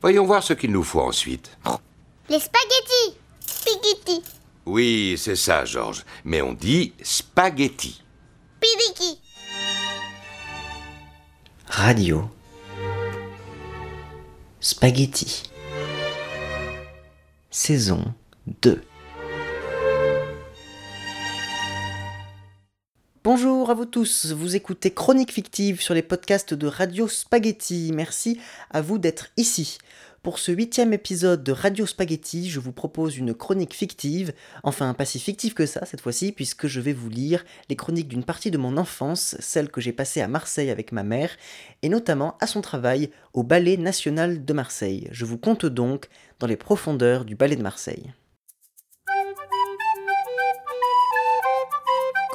[0.00, 1.56] Voyons voir ce qu'il nous faut ensuite.
[2.28, 3.16] Les spaghettis
[3.46, 4.22] Spaghetti
[4.66, 6.04] Oui, c'est ça, Georges.
[6.24, 8.02] Mais on dit spaghetti.
[8.60, 9.20] Pidiki
[11.66, 12.28] Radio.
[14.60, 15.44] Spaghetti.
[17.50, 18.14] Saison
[18.62, 18.82] 2.
[23.32, 27.92] Bonjour à vous tous, vous écoutez Chronique fictive sur les podcasts de Radio Spaghetti.
[27.94, 28.40] Merci
[28.70, 29.78] à vous d'être ici.
[30.24, 34.32] Pour ce huitième épisode de Radio Spaghetti, je vous propose une chronique fictive,
[34.64, 38.08] enfin pas si fictive que ça cette fois-ci, puisque je vais vous lire les chroniques
[38.08, 41.30] d'une partie de mon enfance, celle que j'ai passée à Marseille avec ma mère,
[41.82, 45.06] et notamment à son travail au Ballet National de Marseille.
[45.12, 46.08] Je vous compte donc
[46.40, 48.12] dans les profondeurs du Ballet de Marseille.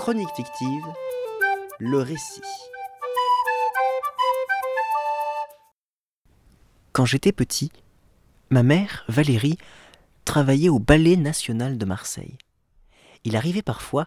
[0.05, 0.85] Chronique fictive,
[1.79, 2.39] le récit.
[6.91, 7.71] Quand j'étais petit,
[8.51, 9.57] ma mère, Valérie,
[10.23, 12.37] travaillait au Ballet national de Marseille.
[13.23, 14.05] Il arrivait parfois,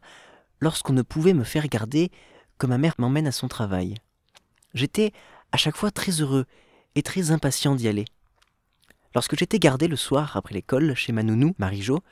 [0.61, 2.13] lorsqu'on ne pouvait me faire garder,
[2.59, 3.97] que ma mère m'emmène à son travail.
[4.75, 5.13] J'étais
[5.51, 6.47] à chaque fois très heureux
[6.95, 8.05] et très impatient d'y aller.
[9.17, 12.05] Lorsque j'étais gardé le soir après l'école chez ma nounou, Marie-Jo,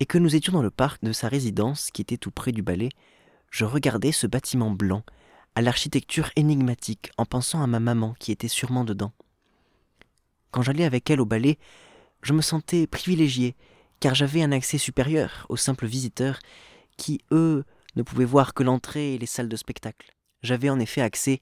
[0.00, 2.62] et que nous étions dans le parc de sa résidence qui était tout près du
[2.62, 2.90] ballet,
[3.50, 5.04] je regardais ce bâtiment blanc,
[5.54, 9.12] à l'architecture énigmatique, en pensant à ma maman qui était sûrement dedans.
[10.50, 11.58] Quand j'allais avec elle au ballet,
[12.22, 13.54] je me sentais privilégié,
[14.00, 16.38] car j'avais un accès supérieur aux simples visiteurs
[16.96, 17.64] qui, eux,
[17.96, 20.14] ne pouvaient voir que l'entrée et les salles de spectacle.
[20.42, 21.40] J'avais en effet accès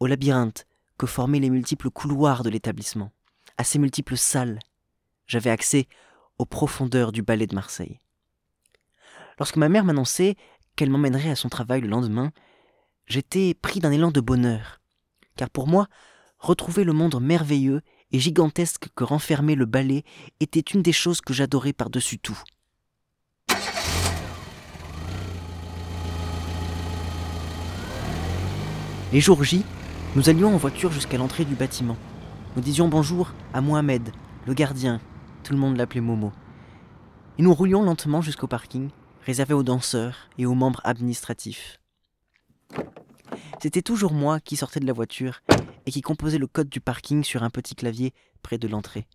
[0.00, 0.66] au labyrinthe
[0.98, 3.10] que formaient les multiples couloirs de l'établissement,
[3.58, 4.60] à ces multiples salles.
[5.26, 5.88] J'avais accès
[6.38, 7.98] aux profondeurs du ballet de Marseille.
[9.38, 10.36] Lorsque ma mère m'annonçait
[10.76, 12.32] qu'elle m'emmènerait à son travail le lendemain,
[13.06, 14.80] j'étais pris d'un élan de bonheur,
[15.36, 15.88] car pour moi,
[16.38, 17.80] retrouver le monde merveilleux
[18.12, 20.04] et gigantesque que renfermait le ballet
[20.40, 22.40] était une des choses que j'adorais par-dessus tout.
[29.12, 29.64] Les jours J,
[30.16, 31.96] nous allions en voiture jusqu'à l'entrée du bâtiment.
[32.56, 34.10] Nous disions bonjour à Mohamed,
[34.46, 35.00] le gardien,
[35.44, 36.32] tout le monde l'appelait Momo.
[37.38, 38.88] Et nous roulions lentement jusqu'au parking,
[39.24, 41.78] réservé aux danseurs et aux membres administratifs.
[43.60, 45.42] C'était toujours moi qui sortais de la voiture
[45.86, 49.06] et qui composait le code du parking sur un petit clavier près de l'entrée.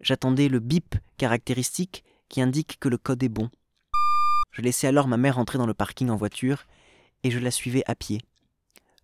[0.00, 3.50] J'attendais le bip caractéristique qui indique que le code est bon.
[4.52, 6.64] Je laissais alors ma mère entrer dans le parking en voiture
[7.24, 8.22] et je la suivais à pied.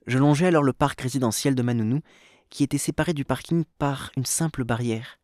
[0.06, 2.00] Je longeais alors le parc résidentiel de Manounou
[2.48, 5.18] qui était séparé du parking par une simple barrière.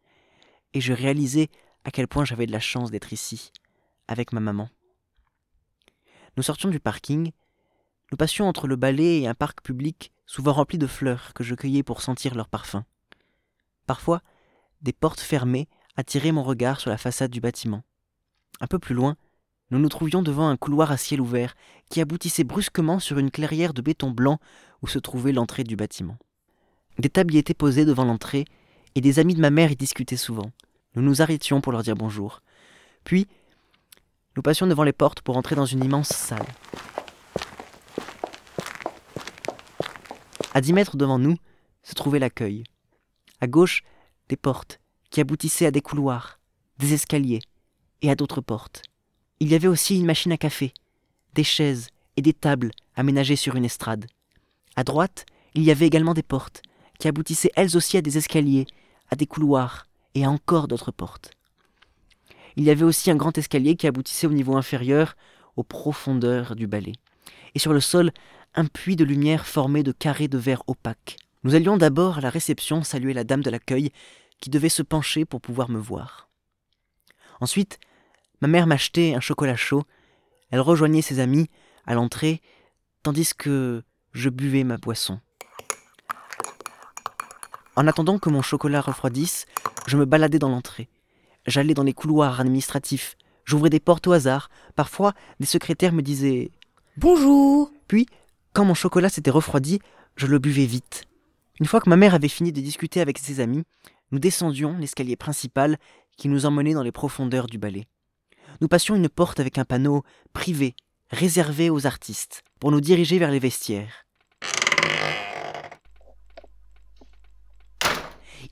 [0.75, 1.49] Et je réalisais
[1.85, 3.53] à quel point j'avais de la chance d'être ici,
[4.09, 4.69] avec ma maman.
[6.37, 7.33] Nous sortions du parking,
[8.11, 11.55] nous passions entre le balai et un parc public souvent rempli de fleurs que je
[11.55, 12.85] cueillais pour sentir leur parfum.
[13.87, 14.23] Parfois,
[14.81, 17.83] des portes fermées attiraient mon regard sur la façade du bâtiment.
[18.61, 19.17] Un peu plus loin,
[19.71, 21.55] nous nous trouvions devant un couloir à ciel ouvert
[21.91, 24.39] qui aboutissait brusquement sur une clairière de béton blanc
[24.83, 26.17] où se trouvait l'entrée du bâtiment.
[26.99, 28.45] Des tables y étaient posées devant l'entrée
[28.95, 30.51] et des amis de ma mère y discutaient souvent.
[30.95, 32.43] Nous nous arrêtions pour leur dire bonjour.
[33.05, 33.27] Puis,
[34.37, 36.47] nous passions devant les portes pour entrer dans une immense salle.
[40.53, 41.37] À dix mètres devant nous
[41.83, 42.65] se trouvait l'accueil.
[43.41, 43.83] À gauche,
[44.29, 44.81] des portes
[45.11, 46.41] qui aboutissaient à des couloirs,
[46.79, 47.41] des escaliers
[48.03, 48.83] et à d'autres portes.
[49.39, 50.73] Il y avait aussi une machine à café,
[51.35, 54.07] des chaises et des tables aménagées sur une estrade.
[54.77, 55.25] À droite,
[55.55, 56.63] il y avait également des portes
[57.01, 58.67] qui aboutissaient elles aussi à des escaliers,
[59.11, 61.33] à des couloirs et à encore d'autres portes.
[62.57, 65.17] Il y avait aussi un grand escalier qui aboutissait au niveau inférieur,
[65.57, 66.93] aux profondeurs du balai.
[67.55, 68.13] Et sur le sol,
[68.55, 71.17] un puits de lumière formé de carrés de verre opaques.
[71.43, 73.91] Nous allions d'abord à la réception saluer la dame de l'accueil,
[74.41, 76.29] qui devait se pencher pour pouvoir me voir.
[77.41, 77.79] Ensuite,
[78.41, 79.85] ma mère m'achetait un chocolat chaud,
[80.51, 81.49] elle rejoignait ses amis
[81.87, 82.43] à l'entrée,
[83.03, 83.83] tandis que
[84.13, 85.21] je buvais ma boisson.
[87.81, 89.47] En attendant que mon chocolat refroidisse,
[89.87, 90.91] je me baladais dans l'entrée.
[91.47, 93.17] J'allais dans les couloirs administratifs,
[93.47, 96.51] j'ouvrais des portes au hasard, parfois des secrétaires me disaient
[96.99, 98.05] Bonjour Puis,
[98.53, 99.79] quand mon chocolat s'était refroidi,
[100.17, 101.05] je le buvais vite.
[101.59, 103.65] Une fois que ma mère avait fini de discuter avec ses amis,
[104.11, 105.79] nous descendions l'escalier principal
[106.19, 107.87] qui nous emmenait dans les profondeurs du ballet.
[108.61, 110.03] Nous passions une porte avec un panneau
[110.35, 110.75] privé,
[111.09, 114.05] réservé aux artistes, pour nous diriger vers les vestiaires.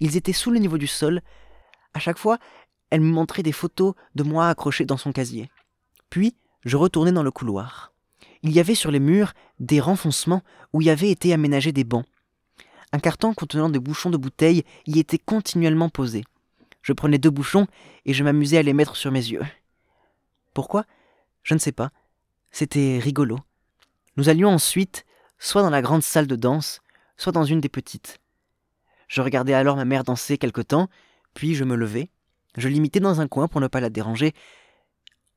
[0.00, 1.22] Ils étaient sous le niveau du sol.
[1.94, 2.38] À chaque fois,
[2.90, 5.50] elle me montrait des photos de moi accrochées dans son casier.
[6.10, 6.34] Puis,
[6.64, 7.92] je retournais dans le couloir.
[8.42, 10.42] Il y avait sur les murs des renfoncements
[10.72, 12.06] où y avaient été aménagés des bancs.
[12.92, 16.24] Un carton contenant des bouchons de bouteilles y était continuellement posé.
[16.82, 17.66] Je prenais deux bouchons
[18.06, 19.42] et je m'amusais à les mettre sur mes yeux.
[20.54, 20.84] Pourquoi?
[21.42, 21.90] Je ne sais pas.
[22.50, 23.38] C'était rigolo.
[24.16, 25.04] Nous allions ensuite
[25.38, 26.80] soit dans la grande salle de danse,
[27.16, 28.20] soit dans une des petites.
[29.08, 30.88] Je regardais alors ma mère danser quelque temps,
[31.34, 32.10] puis je me levais,
[32.56, 34.34] je l'imitais dans un coin pour ne pas la déranger.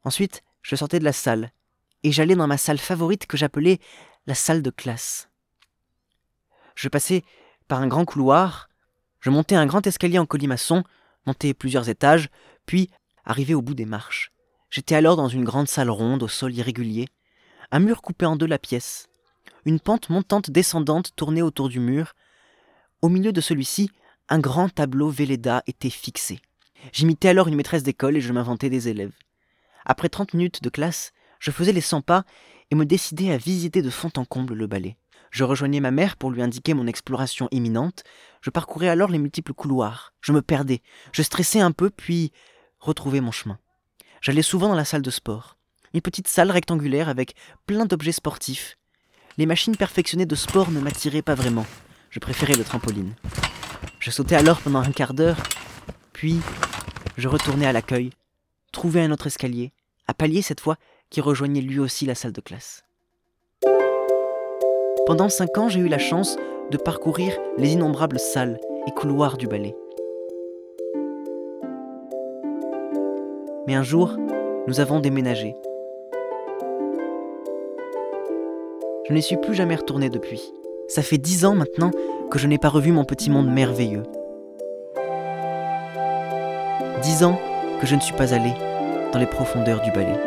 [0.04, 1.52] Ensuite, je sortais de la salle,
[2.04, 3.80] et j'allais dans ma salle favorite que j'appelais
[4.28, 5.30] la salle de classe.
[6.76, 7.24] Je passais
[7.68, 8.70] par un grand couloir,
[9.20, 10.84] je montais un grand escalier en colimaçon,
[11.26, 12.30] montais plusieurs étages,
[12.66, 12.90] puis
[13.24, 14.32] arrivais au bout des marches.
[14.70, 17.08] J'étais alors dans une grande salle ronde au sol irrégulier.
[17.72, 19.08] Un mur coupait en deux la pièce.
[19.66, 22.14] Une pente montante descendante tournait autour du mur.
[23.02, 23.90] Au milieu de celui-ci,
[24.30, 26.40] un grand tableau Véleda était fixé.
[26.94, 29.16] J'imitais alors une maîtresse d'école et je m'inventais des élèves.
[29.86, 32.26] Après trente minutes de classe, je faisais les cent pas
[32.70, 34.98] et me décidais à visiter de fond en comble le ballet.
[35.32, 38.04] Je rejoignais ma mère pour lui indiquer mon exploration imminente.
[38.42, 40.14] Je parcourais alors les multiples couloirs.
[40.22, 40.84] Je me perdais.
[41.12, 42.32] Je stressais un peu, puis
[42.80, 43.58] retrouvais mon chemin.
[44.22, 45.58] J'allais souvent dans la salle de sport.
[45.96, 47.34] Une petite salle rectangulaire avec
[47.66, 48.78] plein d'objets sportifs.
[49.38, 51.66] Les machines perfectionnées de sport ne m'attiraient pas vraiment.
[52.12, 53.14] Je préférais le trampoline.
[54.00, 55.38] Je sautais alors pendant un quart d'heure,
[56.12, 56.42] puis
[57.18, 58.10] je retournais à l'accueil,
[58.74, 59.72] trouvais un autre escalier,
[60.08, 60.76] à palier cette fois,
[61.10, 62.84] qui rejoignait lui aussi la salle de classe.
[65.06, 66.36] Pendant cinq ans, j'ai eu la chance
[66.70, 69.76] de parcourir les innombrables salles et couloirs du ballet.
[73.68, 74.18] Mais un jour,
[74.68, 75.56] nous avons déménagé.
[79.08, 80.54] Je n'y suis plus jamais retourné depuis.
[80.94, 81.90] Ça fait dix ans maintenant
[82.30, 84.04] que je n'ai pas revu mon petit monde merveilleux.
[87.02, 87.40] Dix ans
[87.80, 88.52] que je ne suis pas allé
[89.14, 90.20] dans les profondeurs du ballet.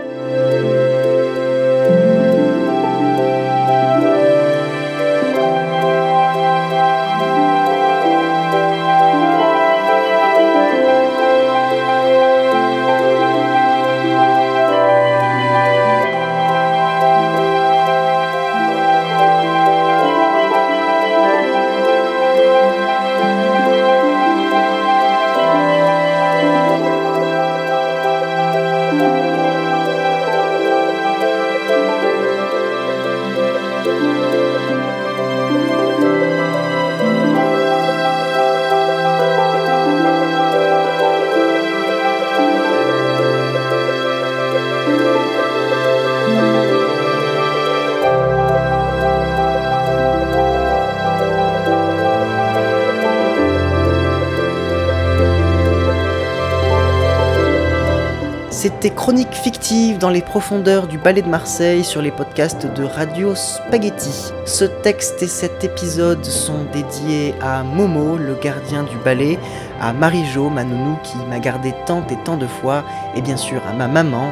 [58.84, 63.34] C'était Chronique fictive dans les profondeurs du ballet de Marseille sur les podcasts de Radio
[63.34, 64.30] Spaghetti.
[64.44, 69.38] Ce texte et cet épisode sont dédiés à Momo, le gardien du ballet,
[69.80, 72.84] à Marie-Jo, ma nounou qui m'a gardé tant et tant de fois,
[73.16, 74.30] et bien sûr à ma maman.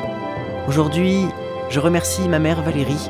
[0.68, 1.24] Aujourd'hui,
[1.70, 3.08] je remercie ma mère Valérie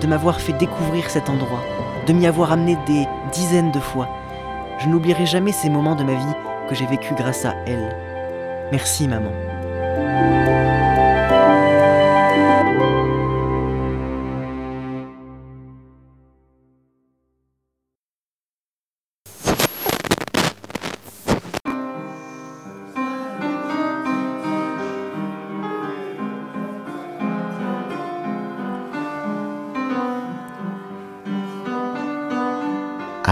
[0.00, 1.64] de m'avoir fait découvrir cet endroit,
[2.06, 4.08] de m'y avoir amené des dizaines de fois.
[4.78, 6.36] Je n'oublierai jamais ces moments de ma vie
[6.68, 7.96] que j'ai vécu grâce à elle.
[8.70, 9.32] Merci maman.